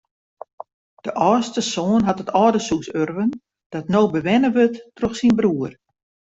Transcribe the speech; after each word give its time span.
De 1.05 1.11
âldste 1.27 1.61
soan 1.73 2.03
hat 2.07 2.21
it 2.23 2.33
âldershûs 2.43 2.87
urven 3.01 3.31
dat 3.73 3.89
no 3.93 4.01
bewenne 4.13 4.49
wurdt 4.55 4.83
troch 4.97 5.15
syn 5.19 5.33
broer. 5.39 5.71